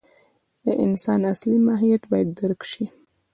[0.65, 2.85] د انسان اصلي ماهیت باید درک شي.